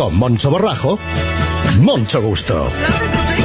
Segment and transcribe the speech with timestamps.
[0.00, 0.98] Con Moncho Borrajo,
[1.82, 2.68] Moncho Gusto.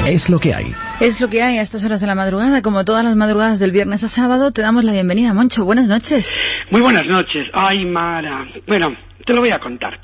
[0.08, 0.68] Es lo que hay.
[1.02, 2.62] Es lo que hay a estas horas de la madrugada.
[2.62, 5.66] Como todas las madrugadas del viernes a sábado, te damos la bienvenida, Moncho.
[5.66, 6.40] Buenas noches.
[6.72, 7.46] Muy buenas noches.
[7.52, 8.48] Ay, Mara.
[8.68, 8.96] Bueno,
[9.26, 10.00] te lo voy a contar.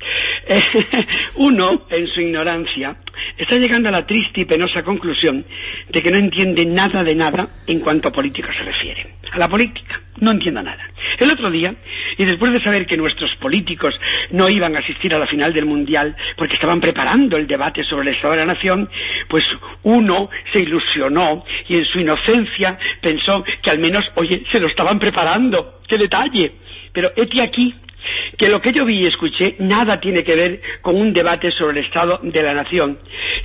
[0.46, 0.62] Eh,
[1.36, 2.98] uno, en su ignorancia,
[3.36, 5.44] está llegando a la triste y penosa conclusión
[5.88, 9.14] de que no entiende nada de nada en cuanto a política se refiere.
[9.32, 10.88] A la política, no entiendo nada.
[11.18, 11.74] El otro día,
[12.18, 13.94] y después de saber que nuestros políticos
[14.30, 18.08] no iban a asistir a la final del Mundial porque estaban preparando el debate sobre
[18.08, 18.88] el Estado de la Nación,
[19.28, 19.46] pues
[19.82, 24.98] uno se ilusionó y en su inocencia pensó que al menos, oye, se lo estaban
[24.98, 25.80] preparando.
[25.88, 26.52] ¡Qué detalle!
[26.92, 27.74] Pero este aquí
[28.36, 31.80] que lo que yo vi y escuché nada tiene que ver con un debate sobre
[31.80, 32.98] el Estado de la Nación,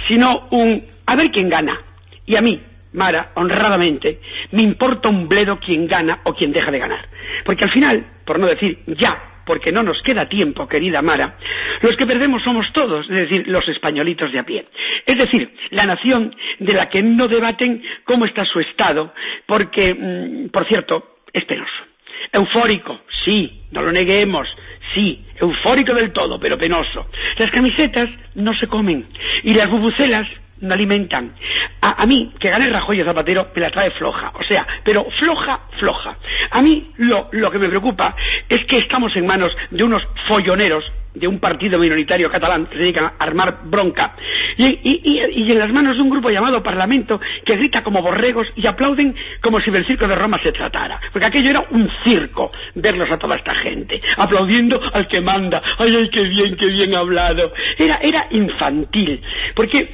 [0.08, 1.82] sino un a ver quién gana.
[2.26, 2.62] Y a mí,
[2.94, 4.20] Mara, honradamente,
[4.52, 7.08] me importa un bledo quién gana o quién deja de ganar.
[7.46, 11.38] Porque al final, por no decir ya, porque no nos queda tiempo, querida Mara,
[11.82, 14.68] los que perdemos somos todos, es decir, los españolitos de a pie.
[15.06, 19.14] Es decir, la nación de la que no debaten cómo está su Estado,
[19.46, 21.87] porque, mm, por cierto, es penoso.
[22.32, 24.48] Eufórico, sí, no lo neguemos,
[24.94, 27.08] sí, eufórico del todo, pero penoso.
[27.38, 29.08] Las camisetas no se comen
[29.44, 30.28] y las bubucelas
[30.60, 31.36] no alimentan.
[31.82, 34.32] A, mí, que gane Rajoy y Zapatero, me la trae floja.
[34.34, 36.18] O sea, pero floja, floja.
[36.52, 38.16] A mí lo que me preocupa
[38.50, 42.84] es que estamos en manos de unos folloneros de un partido minoritario catalán que se
[42.84, 44.16] dedican a armar bronca
[44.58, 48.02] y, y, y, y, en las manos de un grupo llamado Parlamento que grita como
[48.02, 51.00] borregos y aplauden como si del circo de Roma se tratara.
[51.12, 55.62] Porque aquello era un circo, verlos a toda esta gente, aplaudiendo al que manda.
[55.78, 57.54] ¡Ay, ay, qué bien, qué bien hablado!
[57.78, 59.22] Era, era infantil.
[59.56, 59.88] Porque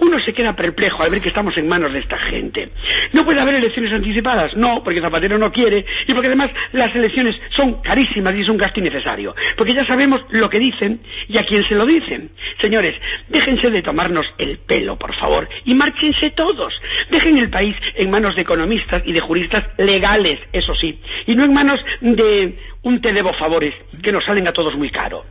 [0.00, 2.70] uno se queda perplejo al ver que estamos en manos de esta gente.
[3.12, 4.54] ¿No puede haber elecciones anticipadas?
[4.56, 8.56] No, porque Zapatero no quiere y porque además las elecciones son carísimas y es un
[8.56, 9.34] gasto innecesario.
[9.56, 12.30] Porque ya sabemos lo que dicen y a quién se lo dicen.
[12.60, 12.94] Señores,
[13.28, 16.72] déjense de tomarnos el pelo, por favor, y márchense todos.
[17.10, 21.44] Dejen el país en manos de economistas y de juristas legales, eso sí, y no
[21.44, 25.24] en manos de un te debo favores que nos salen a todos muy caro.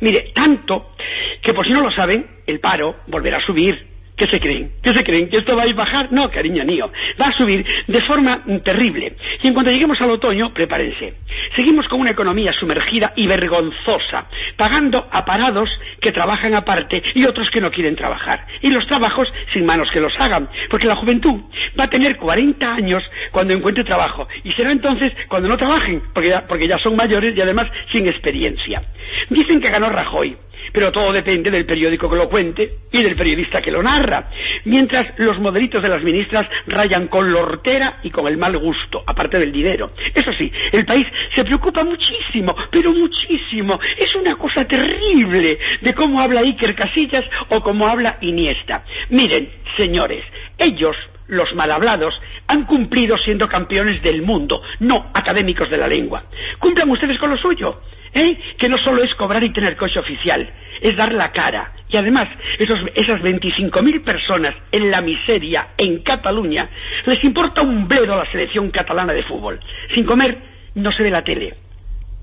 [0.00, 0.92] Mire, tanto
[1.40, 4.72] que por si no lo saben, el paro volverá a subir ¿Qué se creen?
[4.82, 5.28] ¿Qué se creen?
[5.28, 6.10] ¿Que esto va a bajar?
[6.10, 6.90] No, cariño mío.
[7.20, 9.14] Va a subir de forma terrible.
[9.42, 11.14] Y en cuanto lleguemos al otoño, prepárense.
[11.54, 15.68] Seguimos con una economía sumergida y vergonzosa, pagando a parados
[16.00, 18.46] que trabajan aparte y otros que no quieren trabajar.
[18.62, 20.48] Y los trabajos sin manos que los hagan.
[20.70, 21.42] Porque la juventud
[21.78, 23.02] va a tener 40 años
[23.32, 24.26] cuando encuentre trabajo.
[24.44, 28.06] Y será entonces cuando no trabajen, porque ya, porque ya son mayores y además sin
[28.06, 28.82] experiencia.
[29.28, 30.36] Dicen que ganó Rajoy
[30.72, 34.30] pero todo depende del periódico que lo cuente y del periodista que lo narra.
[34.64, 39.02] Mientras los modelitos de las ministras rayan con la hortera y con el mal gusto,
[39.06, 39.92] aparte del dinero.
[40.14, 43.78] Eso sí, el país se preocupa muchísimo, pero muchísimo.
[43.96, 48.84] Es una cosa terrible de cómo habla Iker Casillas o cómo habla Iniesta.
[49.10, 50.24] Miren, señores,
[50.58, 50.96] ellos
[51.28, 52.14] los mal hablados,
[52.46, 56.24] han cumplido siendo campeones del mundo, no académicos de la lengua.
[56.58, 57.80] Cumplan ustedes con lo suyo,
[58.14, 58.38] ¿eh?
[58.58, 60.48] que no solo es cobrar y tener coche oficial,
[60.80, 61.72] es dar la cara.
[61.88, 62.28] Y además,
[62.58, 66.68] esos, esas 25.000 personas en la miseria en Cataluña,
[67.04, 69.60] les importa un bledo a la selección catalana de fútbol.
[69.94, 70.38] Sin comer,
[70.74, 71.54] no se ve la tele.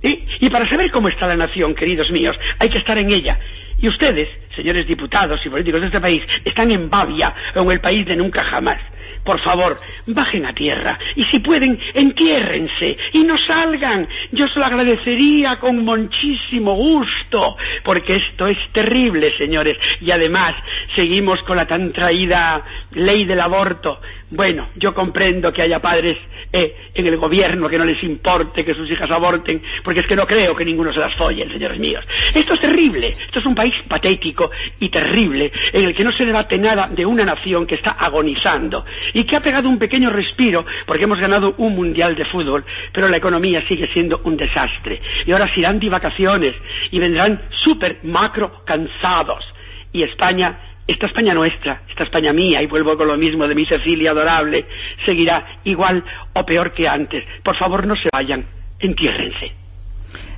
[0.02, 0.26] ¿Eh?
[0.42, 3.40] Y para saber cómo está la nación, queridos míos, hay que estar en ella.
[3.80, 7.80] Y ustedes, señores diputados y políticos de este país, están en Bavia o en el
[7.80, 8.78] país de nunca jamás.
[9.24, 9.76] Por favor,
[10.08, 14.08] bajen a tierra y si pueden, entiérrense y no salgan.
[14.32, 19.76] Yo se lo agradecería con muchísimo gusto, porque esto es terrible, señores.
[20.02, 20.56] Y además,
[20.96, 24.02] seguimos con la tan traída ley del aborto.
[24.36, 26.18] Bueno, yo comprendo que haya padres
[26.52, 30.16] eh, en el gobierno que no les importe que sus hijas aborten, porque es que
[30.16, 32.04] no creo que ninguno se las follen, señores míos.
[32.34, 33.10] Esto es terrible.
[33.10, 34.50] Esto es un país patético
[34.80, 38.84] y terrible, en el que no se debate nada de una nación que está agonizando
[39.14, 43.10] y que ha pegado un pequeño respiro porque hemos ganado un mundial de fútbol, pero
[43.10, 45.00] la economía sigue siendo un desastre.
[45.28, 46.54] Y ahora se irán de vacaciones
[46.90, 49.46] y vendrán súper macro cansados.
[49.92, 53.66] Y España esta España nuestra, esta España mía, y vuelvo con lo mismo de mi
[53.66, 54.66] Cecilia adorable,
[55.06, 56.04] seguirá igual
[56.34, 57.24] o peor que antes.
[57.44, 58.46] Por favor, no se vayan,
[58.80, 59.54] entiérrense.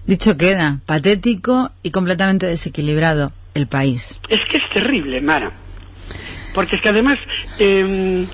[0.05, 4.21] Dicho queda, patético y completamente desequilibrado el país.
[4.29, 5.51] Es que es terrible, Mara.
[6.53, 7.17] Porque es que además,
[7.59, 8.25] eh,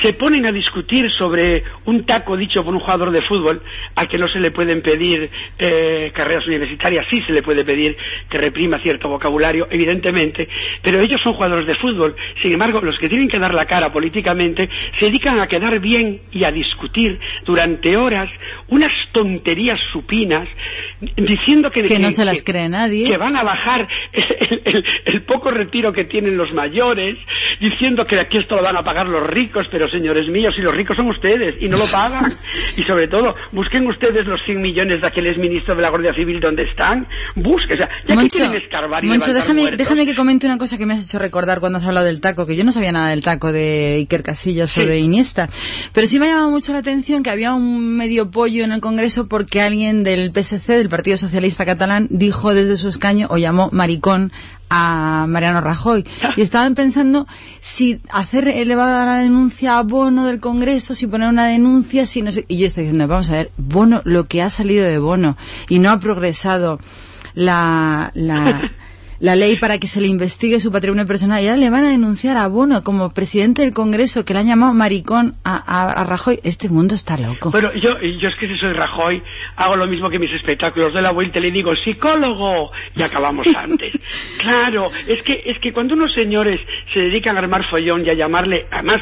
[0.00, 3.62] se ponen a discutir sobre un taco dicho por un jugador de fútbol
[3.94, 7.96] al que no se le pueden pedir eh, carreras universitarias, sí se le puede pedir
[8.28, 10.48] que reprima cierto vocabulario, evidentemente,
[10.82, 12.14] pero ellos son jugadores de fútbol.
[12.40, 14.68] Sin embargo, los que tienen que dar la cara políticamente
[14.98, 18.30] se dedican a quedar bien y a discutir durante horas
[18.68, 20.48] unas tonterías supinas
[21.16, 25.92] diciendo que, que no se las cree nadie que van a bajar el, poco retiro
[25.92, 27.16] que tienen los mayores
[27.58, 30.74] diciendo que aquí esto lo van a pagar los ricos pero señores míos si los
[30.74, 32.30] ricos son ustedes y no lo pagan.
[32.76, 36.40] Y sobre todo busquen ustedes los 100 millones de aquel ministro de la Guardia Civil
[36.40, 37.06] donde están.
[37.34, 40.78] Busquen o sea ya que quieren escarbar y Moncho, déjame, déjame que comente una cosa
[40.78, 43.10] que me has hecho recordar cuando has hablado del taco que yo no sabía nada
[43.10, 45.48] del taco de Iker Casillas o de Iniesta.
[45.92, 48.80] Pero sí me ha llamado mucho la atención que había un medio pollo en el
[48.80, 53.68] Congreso porque alguien del PSC del Partido Socialista Catalán dijo desde su escaño o llamó
[53.72, 54.32] maricón
[54.70, 56.06] a Mariano Rajoy.
[56.36, 57.26] Y estaban pensando
[57.60, 62.30] si hacer elevada la denuncia a Bono del Congreso, si poner una denuncia, si no
[62.30, 62.46] sé.
[62.48, 65.36] Y yo estoy diciendo, vamos a ver, Bono, lo que ha salido de Bono
[65.68, 66.78] y no ha progresado
[67.34, 68.70] la, la,
[69.20, 71.42] la ley para que se le investigue su patrimonio personal.
[71.42, 74.72] Ya le van a denunciar a Bono como presidente del Congreso que le han llamado
[74.72, 76.40] maricón a, Rajoy.
[76.42, 77.50] Este mundo está loco.
[77.50, 79.22] Bueno, yo, yo es que si soy Rajoy
[79.56, 83.46] hago lo mismo que mis espectáculos de la vuelta y le digo psicólogo y acabamos
[83.56, 83.92] antes.
[84.38, 86.60] claro, es que, es que cuando unos señores
[86.92, 89.00] se dedican a armar follón y a llamarle, además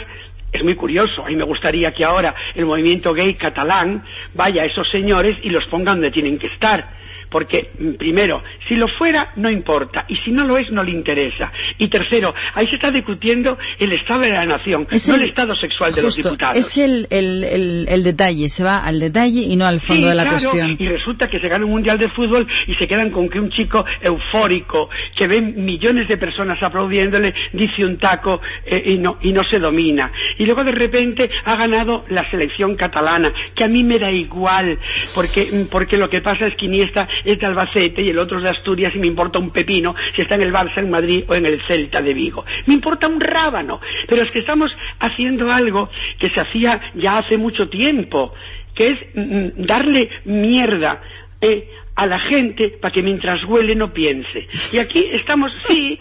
[0.53, 1.25] es muy curioso.
[1.25, 4.05] A mí me gustaría que ahora el movimiento gay catalán
[4.35, 6.99] vaya a esos señores y los ponga donde tienen que estar
[7.31, 10.93] porque, mm, primero, si lo fuera, no importa, y si no lo es, no le
[10.93, 11.53] interesa.
[11.79, 15.93] Y tercero, ahí se está discutiendo el Estado de la Nación, no el, Estado sexual
[15.93, 16.57] de los diputados.
[16.57, 20.77] Es el, el, detalle, se va al detalle y no al fondo de la cuestión.
[20.79, 23.51] Y resulta que se gana un mundial de fútbol y se quedan con que un
[23.51, 29.33] chico eufórico, que ve millones de personas aplaudiéndole, dice un taco eh, y, no, y
[29.33, 30.11] no se domina.
[30.39, 34.79] Y luego de repente ha ganado la selección catalana, que a mí me da igual,
[35.15, 38.39] porque, mm, porque lo que pasa es que Iniesta es de Albacete y el otro
[38.39, 41.25] es de Asturias y me importa un pepino si está en el Barça en Madrid
[41.29, 42.45] o en el Celta de Vigo.
[42.67, 44.71] Me importa un rábano, pero es que estamos
[45.01, 48.33] haciendo algo que se hacía ya hace mucho tiempo,
[48.75, 51.03] que es mm, mm, darle mierda
[51.41, 54.47] eh, a la gente para que mientras huele no piense.
[54.73, 55.99] Y aquí estamos, sí,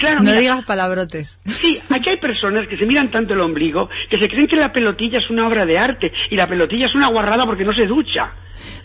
[0.00, 0.22] claro.
[0.24, 1.38] No digas palabrotes.
[1.46, 4.72] Sí, aquí hay personas que se miran tanto el ombligo que se creen que la
[4.72, 7.86] pelotilla es una obra de arte y la pelotilla es una guarrada porque no se
[7.86, 8.32] ducha.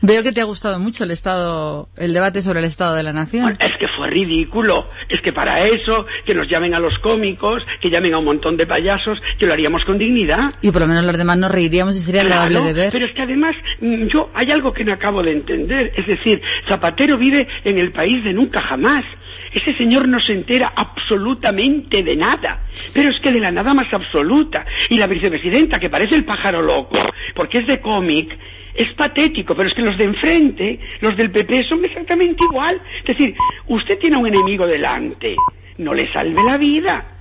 [0.01, 3.13] Veo que te ha gustado mucho el estado, el debate sobre el estado de la
[3.13, 3.57] nación.
[3.59, 4.89] es que fue ridículo.
[5.09, 8.57] Es que para eso, que nos llamen a los cómicos, que llamen a un montón
[8.57, 10.51] de payasos, que lo haríamos con dignidad.
[10.62, 12.92] Y por lo menos los demás nos reiríamos y sería agradable de ver.
[12.92, 15.92] Pero es que además, mm, yo, hay algo que no acabo de entender.
[15.95, 19.03] Es decir, Zapatero vive en el país de nunca jamás.
[19.56, 22.60] Ese señor no se entera absolutamente de nada,
[22.94, 24.66] pero es que de la nada más absoluta.
[24.90, 26.98] Y la vicepresidenta, que parece el pájaro loco,
[27.34, 28.38] porque es de cómic,
[28.74, 32.81] es patético, pero es que los de enfrente, los del PP, son exactamente igual.
[33.00, 33.34] Es decir,
[33.68, 35.38] usted tiene un enemigo delante,
[35.78, 37.14] no le salve la vida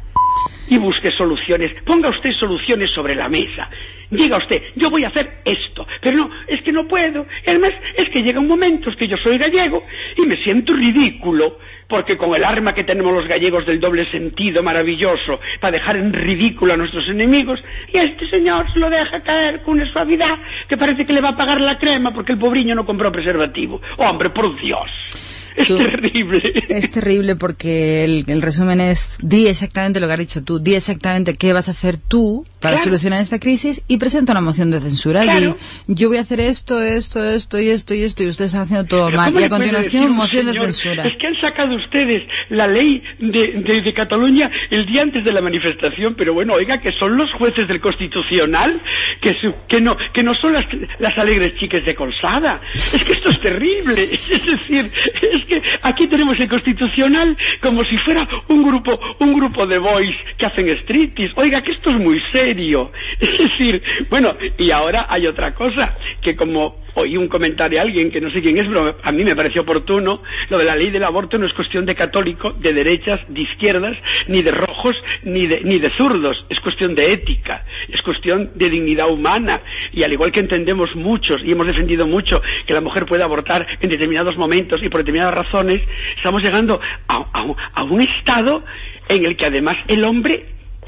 [0.69, 1.71] y busque soluciones.
[1.85, 3.69] Ponga usted soluciones sobre la mesa.
[4.11, 7.27] Diga usted, yo voy a hacer esto, pero no, es que no puedo.
[7.47, 9.83] además, es que llega un momento, es que yo soy gallego
[10.17, 11.59] y me siento ridículo
[11.89, 16.13] porque con el arma que tenemos los gallegos del doble sentido maravilloso para dejar en
[16.13, 17.61] ridículo a nuestros enemigos,
[17.93, 20.39] y este señor se lo deja caer con una suavidad
[20.69, 23.81] que parece que le va a pagar la crema porque el pobriño no compró preservativo.
[23.99, 25.34] ¡Hombre, por Dios!
[25.57, 26.65] Es terrible.
[26.69, 31.35] Es terrible porque el, resumen es, di exactamente lo que has dicho tú, di exactamente
[31.35, 35.25] qué vas a hacer tú para solucionar esta crisis y presenta una moción de censura.
[35.25, 35.55] Y
[35.87, 38.87] yo voy a hacer esto, esto, esto y esto y esto y ustedes están haciendo
[38.87, 39.35] todo mal.
[39.35, 41.05] Y a continuación, moción de censura.
[41.05, 45.41] Es que han sacado ustedes la ley de, de, Cataluña el día antes de la
[45.41, 48.83] manifestación, pero bueno, oiga, que son los jueces del Constitucional,
[49.21, 49.35] que,
[49.69, 50.65] que, no, que no son las,
[50.99, 52.61] las alegres chiques de Colsada.
[52.75, 54.09] Es que esto es terrible.
[54.35, 54.91] Es decir,
[55.23, 60.17] es que aquí tenemos el constitucional como si fuera un grupo, un grupo de boys
[60.37, 61.33] que hacen striptease.
[61.37, 62.93] Oiga, que esto es muy serio.
[63.21, 68.11] Es decir, bueno, y ahora hay otra cosa, que como oí un comentario a alguien
[68.11, 70.91] que no sé quién es, pero a mí me pareció oportuno, lo de la ley
[70.91, 73.97] del aborto no es cuestión de católico, de derechas, de izquierdas,
[74.29, 78.71] ni de rojos, ni de, ni de zurdos, es cuestión de ética, es cuestión de
[78.71, 79.61] dignidad humana,
[79.93, 83.67] y al igual que entendemos muchos y hemos defendido mucho que la mujer puede abortar
[83.81, 85.81] en determinados momentos y por determinadas razones,
[86.17, 87.27] estamos llegando a,
[87.75, 88.65] a un estado
[89.09, 90.47] en el que además el hombre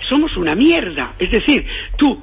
[0.08, 1.14] somos una mierda.
[1.18, 2.22] Es decir, tú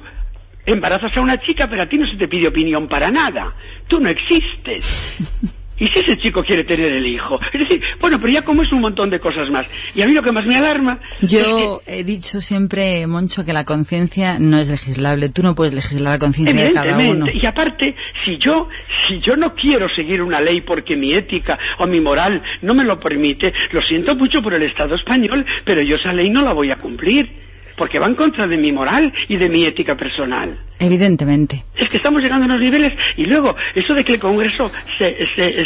[0.66, 3.54] embarazas a una chica, pero a ti no se te pide opinión para nada.
[3.88, 5.18] Tú no existes.
[5.76, 7.38] ¿Y si ese chico quiere tener el hijo?
[7.52, 9.66] Es decir, bueno, pero ya como es un montón de cosas más.
[9.94, 11.00] Y a mí lo que más me alarma...
[11.20, 15.30] Yo he dicho siempre, Moncho, que la conciencia no es legislable.
[15.30, 17.26] Tú no puedes legislar la conciencia de cada uno.
[17.32, 18.68] Y aparte, si yo,
[19.08, 22.84] si yo no quiero seguir una ley porque mi ética o mi moral no me
[22.84, 26.52] lo permite, lo siento mucho por el Estado español, pero yo esa ley no la
[26.52, 27.43] voy a cumplir
[27.76, 30.58] porque va en contra de mi moral y de mi ética personal.
[30.78, 31.62] Evidentemente.
[31.76, 35.16] Es que estamos llegando a unos niveles y luego eso de que el Congreso se,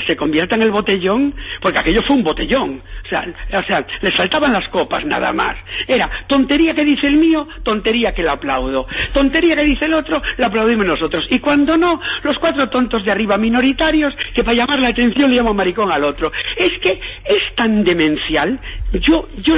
[0.07, 4.15] se, convierta en el botellón, porque aquello fue un botellón, o sea, o sea, les
[4.15, 5.57] faltaban las copas nada más.
[5.87, 10.23] Era tontería que dice el mío, tontería que le aplaudo, tontería que dice el otro,
[10.37, 11.27] la aplaudimos nosotros.
[11.31, 15.37] Y cuando no, los cuatro tontos de arriba minoritarios que para llamar la atención le
[15.37, 16.31] llaman maricón al otro.
[16.57, 18.61] Es que es tan demencial.
[18.93, 19.55] Yo, yo,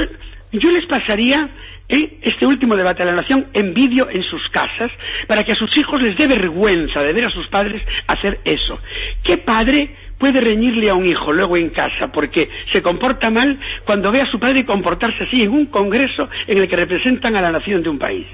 [0.51, 1.49] yo les pasaría
[1.87, 4.89] este último debate de la nación en vídeo en sus casas
[5.27, 8.79] para que a sus hijos les dé vergüenza de ver a sus padres hacer eso.
[9.23, 14.11] ¿Qué padre puede reñirle a un hijo luego en casa porque se comporta mal cuando
[14.11, 17.51] ve a su padre comportarse así en un congreso en el que representan a la
[17.51, 18.27] nación de un país?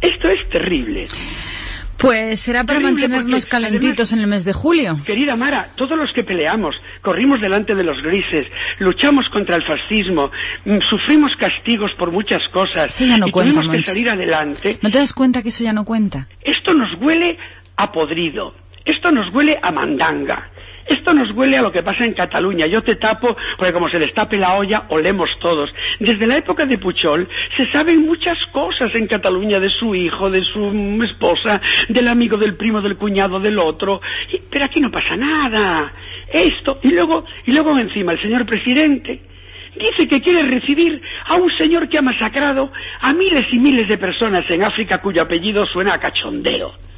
[0.00, 1.06] Esto es terrible.
[2.00, 4.96] Pues será para mantenernos calentitos en el mes de julio.
[5.04, 8.46] Querida Mara, todos los que peleamos, corrimos delante de los grises,
[8.78, 10.30] luchamos contra el fascismo,
[10.64, 14.78] mm, sufrimos castigos por muchas cosas eso ya no y cuenta, tuvimos que salir adelante.
[14.80, 16.26] ¿No te das cuenta que eso ya no cuenta?
[16.40, 17.36] Esto nos huele
[17.76, 18.54] a podrido,
[18.84, 20.50] esto nos huele a mandanga.
[20.86, 22.66] Esto nos huele a lo que pasa en Cataluña.
[22.66, 25.70] Yo te tapo, porque como se destape la olla, olemos todos.
[25.98, 30.42] Desde la época de Puchol se saben muchas cosas en Cataluña de su hijo, de
[30.42, 34.00] su esposa, del amigo, del primo, del cuñado, del otro.
[34.50, 35.92] pero aquí no pasa nada.
[36.32, 39.20] Esto, y luego, y luego encima el señor presidente
[39.76, 42.70] dice que quiere recibir a un señor que ha masacrado
[43.00, 46.89] a miles y miles de personas en África cuyo apellido suena a cachondeo.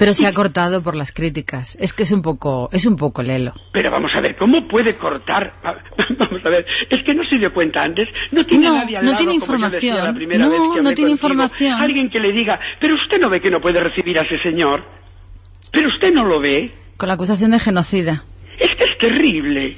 [0.00, 1.76] Pero se ha cortado por las críticas.
[1.78, 3.52] Es que es un poco, es un poco lelo.
[3.70, 5.52] Pero vamos a ver, ¿cómo puede cortar?
[5.62, 8.08] Vamos a ver, es que no se dio cuenta antes.
[8.32, 10.16] No tiene nadie al no tiene información.
[10.38, 11.82] no, no tiene información.
[11.82, 14.82] Alguien que le diga, pero usted no ve que no puede recibir a ese señor.
[15.70, 16.72] Pero usted no lo ve.
[16.96, 18.24] Con la acusación de genocida.
[18.58, 19.76] Es que es terrible.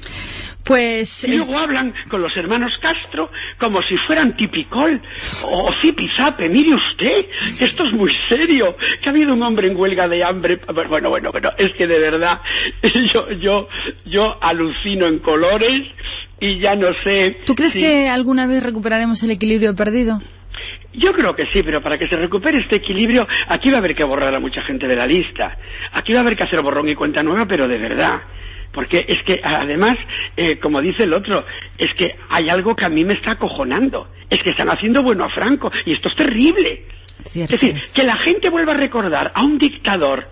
[0.64, 1.24] Pues...
[1.24, 5.00] Y luego hablan con los hermanos Castro como si fueran tipicol
[5.44, 6.48] o zipizape.
[6.48, 7.26] Mire usted,
[7.60, 10.60] esto es muy serio, que ha habido un hombre en huelga de hambre.
[10.72, 12.40] Bueno, bueno, bueno, es que de verdad
[13.12, 13.68] yo, yo,
[14.04, 15.82] yo alucino en colores
[16.40, 17.38] y ya no sé...
[17.44, 20.20] ¿Tú crees que alguna vez recuperaremos el equilibrio perdido?
[20.94, 23.94] Yo creo que sí, pero para que se recupere este equilibrio, aquí va a haber
[23.94, 25.56] que borrar a mucha gente de la lista.
[25.92, 28.20] Aquí va a haber que hacer borrón y cuenta nueva, pero de verdad.
[28.72, 29.96] Porque es que, además,
[30.36, 31.44] eh, como dice el otro,
[31.78, 34.08] es que hay algo que a mí me está acojonando.
[34.28, 36.86] Es que están haciendo bueno a Franco, y esto es terrible.
[37.24, 40.28] Es decir, que la gente vuelva a recordar a un dictador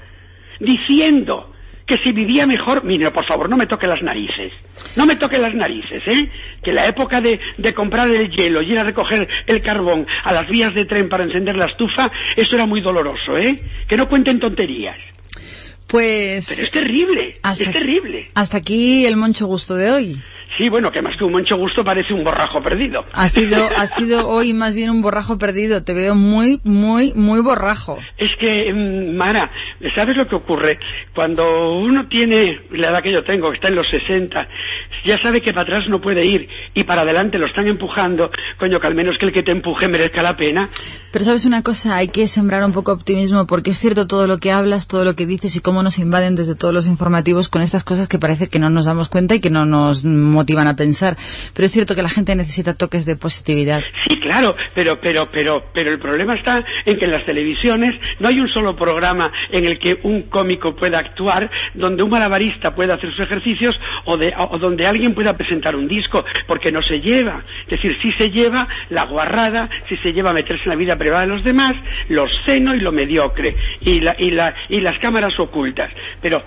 [0.58, 1.52] diciendo
[1.90, 4.52] que si vivía mejor, mire, por favor, no me toque las narices.
[4.94, 6.30] No me toque las narices, ¿eh?
[6.62, 10.32] Que la época de, de, comprar el hielo y ir a recoger el carbón a
[10.32, 13.60] las vías de tren para encender la estufa, eso era muy doloroso, ¿eh?
[13.88, 14.98] Que no cuenten tonterías.
[15.88, 16.46] Pues...
[16.48, 18.30] Pero es terrible, es terrible.
[18.34, 20.22] Hasta aquí el moncho gusto de hoy.
[20.60, 23.06] Sí, bueno, que más que un moncho gusto parece un borrajo perdido.
[23.14, 25.84] Ha sido, ha sido hoy más bien un borrajo perdido.
[25.84, 27.98] Te veo muy, muy, muy borrajo.
[28.18, 29.50] Es que, mm, Mara,
[29.96, 30.78] ¿sabes lo que ocurre?
[31.14, 34.48] Cuando uno tiene la edad que yo tengo, que está en los 60,
[35.06, 38.80] ya sabe que para atrás no puede ir y para adelante lo están empujando, coño,
[38.80, 40.68] que al menos que el que te empuje merezca la pena.
[41.10, 44.36] Pero sabes una cosa, hay que sembrar un poco optimismo porque es cierto todo lo
[44.36, 47.62] que hablas, todo lo que dices y cómo nos invaden desde todos los informativos con
[47.62, 50.76] estas cosas que parece que no nos damos cuenta y que no nos motivan a
[50.76, 51.16] pensar.
[51.54, 53.80] Pero es cierto que la gente necesita toques de positividad.
[54.08, 58.28] Sí, claro, pero, pero, pero, pero el problema está en que en las televisiones no
[58.28, 62.94] hay un solo programa en el que un cómico pueda actuar, donde un malabarista pueda
[62.94, 67.00] hacer sus ejercicios o, de, o donde alguien pueda presentar un disco, porque no se
[67.00, 67.44] lleva.
[67.68, 71.22] Es decir, si se lleva la guarrada, si se lleva meterse en la vida privada
[71.22, 71.72] de los demás,
[72.08, 75.90] lo seno y lo mediocre, y, la, y, la, y las cámaras ocultas.
[76.20, 76.42] Pero,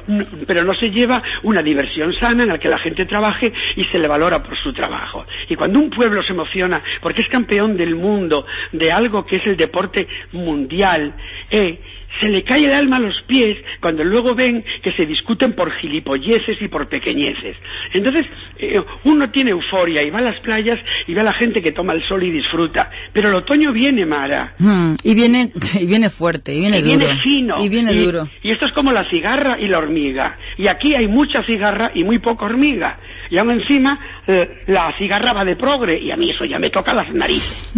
[0.46, 4.00] pero no se lleva una diversión sana en la que la gente trabaje y se
[4.00, 5.24] le valora por su trabajo.
[5.48, 9.46] Y cuando un pueblo se emociona porque es campeón del mundo de algo que es
[9.46, 11.14] el deporte mundial,
[11.52, 11.80] eh,
[12.20, 15.72] se le cae el alma a los pies cuando luego ven que se discuten por
[15.80, 17.58] gilipolleces y por pequeñeces.
[17.94, 18.26] Entonces,
[18.58, 21.72] eh, uno tiene euforia y va a las playas y ve a la gente que
[21.72, 22.90] toma el sol y disfruta.
[23.12, 24.56] Pero el otoño viene, Mara.
[24.60, 26.98] Mm, y viene y viene fuerte, y viene duro.
[26.98, 27.64] Viene fino.
[27.64, 28.30] Y viene duro.
[28.42, 30.38] Y esto es como la cigarra y la hormiga.
[30.58, 33.00] Y aquí hay mucha cigarra y muy poca hormiga.
[33.30, 36.70] Y aún encima, eh, la cigarra va de progre y a mí eso ya me
[36.70, 37.74] toca las narices.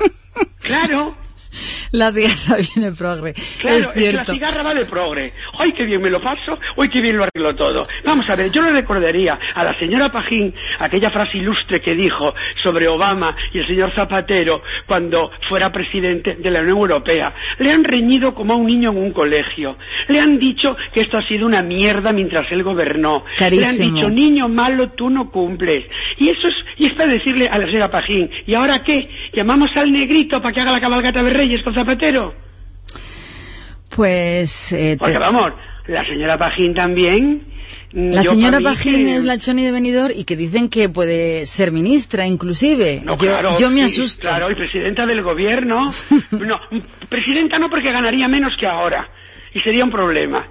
[0.60, 1.14] claro.
[1.92, 3.34] La cigarra viene progre.
[3.60, 4.18] Claro, es es, que cierto.
[4.18, 5.32] la cigarra va de progre.
[5.58, 6.58] ¡Ay, qué bien me lo paso!
[6.76, 7.86] ¡Ay, qué bien lo arreglo todo!
[8.04, 12.32] Vamos a ver, yo le recordaría a la señora Pajín aquella frase ilustre que dijo
[12.62, 17.34] sobre Obama y el señor Zapatero cuando fuera presidente de la Unión Europea.
[17.58, 19.76] Le han reñido como a un niño en un colegio.
[20.08, 23.24] Le han dicho que esto ha sido una mierda mientras él gobernó.
[23.38, 25.84] Le han dicho, niño malo, tú no cumples.
[26.18, 29.08] Y eso es, y es para decirle a la señora Pajín, ¿y ahora qué?
[29.32, 32.34] ¿Llamamos al negrito para que haga la cabalgata de Reyes con Zapatero?
[33.94, 34.72] Pues...
[34.72, 35.50] eh, te- Porque vamos,
[35.86, 37.42] la señora Pajín también.
[37.92, 41.46] mm, La señora Pajín que- es la Choni de Benidorm y que dicen que puede
[41.46, 43.02] ser ministra, inclusive.
[43.04, 44.28] No, yo, claro, yo me asusto.
[44.28, 45.88] Claro, y presidenta del gobierno.
[46.32, 46.60] no,
[47.08, 49.08] presidenta no porque ganaría menos que ahora.
[49.54, 50.46] Y sería un problema.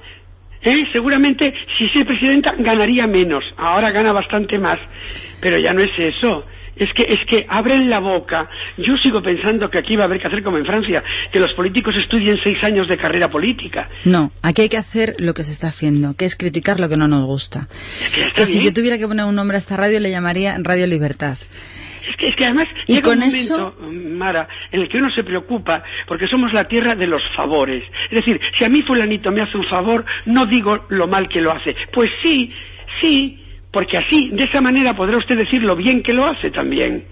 [0.62, 0.84] ¿Eh?
[0.92, 3.44] Seguramente si es presidenta ganaría menos.
[3.58, 4.78] Ahora gana bastante más.
[5.40, 6.44] Pero ya no es eso.
[6.80, 8.50] Es que, es que abren la boca.
[8.78, 11.54] Yo sigo pensando que aquí va a haber que hacer como en Francia, que los
[11.54, 13.90] políticos estudien seis años de carrera política.
[14.06, 16.98] No, aquí hay que hacer lo que se está haciendo, que es criticar lo que
[16.98, 17.68] no nos gusta.
[18.02, 20.88] Es que, si yo tuviera que poner un nombre a esta radio le llamaría Radio
[20.88, 21.38] Libertad.
[22.10, 24.98] Es que, es que además Y llega con un momento, eso- Mara, en el que
[24.98, 27.84] uno se preocupa porque somos la tierra de los favores.
[28.10, 31.42] Es decir, si a mí fulanito me hace un favor, no digo lo mal que
[31.42, 31.76] lo hace.
[31.94, 32.52] Pues sí,
[33.02, 33.39] sí,
[33.72, 37.06] porque así, de esa manera podrá usted decir lo bien que lo hace también.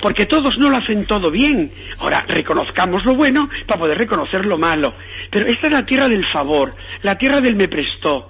[0.00, 1.70] Porque todos no lo hacen todo bien.
[2.00, 4.92] Ahora, reconozcamos lo bueno para poder reconocer lo malo.
[5.30, 8.28] Pero esta es la tierra del favor, la tierra del me prestó.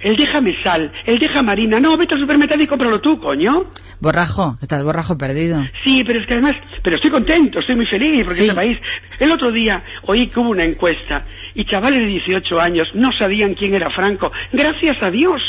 [0.00, 1.80] El déjame sal, el deja marina.
[1.80, 3.64] No, vete al supermercado y cómpralo tú, coño.
[4.00, 5.60] Borrajo, estás borrajo perdido.
[5.82, 6.52] Sí, pero es que además,
[6.82, 8.42] pero estoy contento, estoy muy feliz porque Sí.
[8.42, 8.76] este país.
[9.18, 13.54] El otro día oí que hubo una encuesta y chavales de 18 años no sabían
[13.54, 14.30] quién era Franco.
[14.52, 15.40] Gracias a Dios.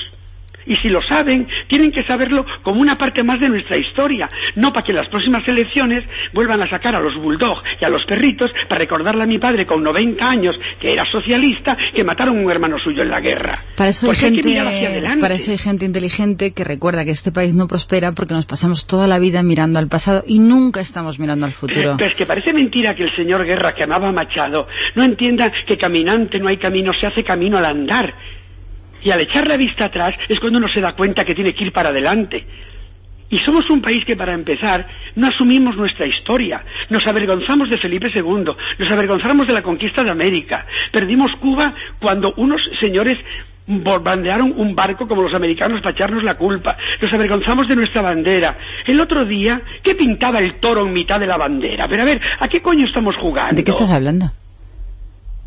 [0.66, 4.74] Y si lo saben, tienen que saberlo como una parte más de nuestra historia, no
[4.74, 6.04] para que en las próximas elecciones
[6.34, 9.66] vuelvan a sacar a los bulldog y a los perritos para recordarle a mi padre
[9.66, 13.54] con 90 años que era socialista que mataron a un hermano suyo en la guerra.
[13.76, 17.32] Para eso, hay Porque hay gente, para eso hay gente inteligente que recuerda que este
[17.32, 21.20] país no prospera porque nos pasamos toda la vida mirando al pasado y nunca estamos
[21.20, 21.96] mirando al futuro.
[21.98, 25.52] Pero es que parece mentira que el señor Guerra, que amaba a Machado, no entienda
[25.66, 28.14] que caminante no hay camino, se hace camino al andar.
[29.06, 31.66] Y al echar la vista atrás es cuando uno se da cuenta que tiene que
[31.66, 32.44] ir para adelante.
[33.30, 36.64] Y somos un país que, para empezar, no asumimos nuestra historia.
[36.90, 38.46] Nos avergonzamos de Felipe II,
[38.80, 40.66] nos avergonzamos de la conquista de América.
[40.92, 43.18] Perdimos Cuba cuando unos señores
[43.68, 46.76] bombardearon un barco como los americanos para echarnos la culpa.
[47.00, 48.58] Nos avergonzamos de nuestra bandera.
[48.88, 51.88] El otro día, ¿qué pintaba el toro en mitad de la bandera?
[51.88, 53.56] Pero a ver, ¿a qué coño estamos jugando?
[53.56, 54.32] ¿De qué estás hablando?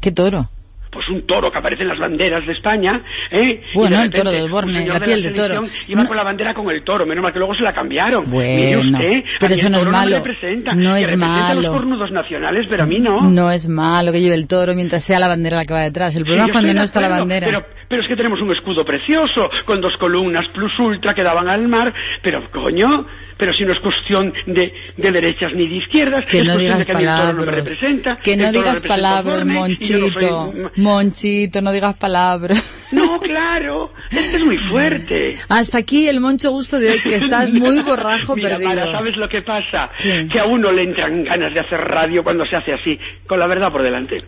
[0.01, 0.49] ¿Qué toro?
[0.91, 3.61] Pues un toro que aparece en las banderas de España, ¿eh?
[3.75, 5.71] Y Bueno, de el toro repente, del Borne, la piel de selección toro.
[5.87, 6.09] Iba No.
[6.09, 8.25] con la bandera con el toro, menos mal que luego se la cambiaron.
[8.31, 10.17] Bueno, usted, pero eso no es malo.
[10.19, 11.61] No que es malo.
[11.61, 13.21] los cornudos nacionales, pero a mí no.
[13.21, 16.15] No es malo que lleve el toro mientras sea la bandera la que va detrás.
[16.17, 17.47] El Sí, problema yo es cuando no está la bandera.
[17.47, 21.49] Pero, pero es que tenemos un escudo precioso, con dos columnas plus ultra que daban
[21.49, 23.07] al mar, pero coño,
[23.39, 26.59] pero si no es cuestión de, de derechas ni de izquierdas, Que es no cuestión
[26.59, 27.55] digas de que a mí el toro no me palabras.
[27.57, 28.17] representa.
[28.17, 30.21] Que no digas palabras, yo no Monchito.
[30.21, 32.63] soy- Monchito, no digas palabras.
[32.93, 35.39] No, claro, este es muy fuerte.
[35.49, 38.69] Hasta aquí el moncho gusto de hoy, que estás muy borrajo Mira, perdido.
[38.71, 39.91] Mara, ¿sabes lo que pasa?
[39.99, 40.27] Sí.
[40.33, 43.47] Que a uno le entran ganas de hacer radio cuando se hace así, con la
[43.47, 44.25] verdad por delante.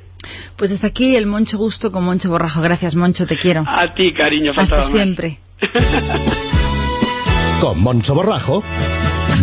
[0.57, 2.61] Pues hasta aquí el moncho gusto con moncho borrajo.
[2.61, 3.65] Gracias, moncho, te quiero.
[3.67, 5.39] A ti, cariño, Hasta siempre.
[7.61, 8.63] Con Moncho Borrajo,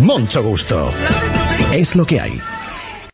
[0.02, 0.92] Moncho Gusto.
[1.74, 2.57] Es lo que hay.